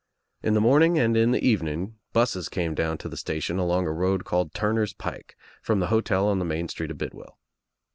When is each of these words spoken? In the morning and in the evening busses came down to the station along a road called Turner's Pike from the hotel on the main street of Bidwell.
In 0.41 0.55
the 0.55 0.61
morning 0.61 0.97
and 0.97 1.15
in 1.15 1.29
the 1.29 1.45
evening 1.47 1.99
busses 2.11 2.49
came 2.49 2.73
down 2.73 2.97
to 2.97 3.07
the 3.07 3.15
station 3.15 3.59
along 3.59 3.85
a 3.85 3.93
road 3.93 4.25
called 4.25 4.51
Turner's 4.51 4.93
Pike 4.93 5.37
from 5.61 5.79
the 5.79 5.89
hotel 5.93 6.27
on 6.27 6.39
the 6.39 6.43
main 6.43 6.67
street 6.69 6.89
of 6.89 6.97
Bidwell. 6.97 7.37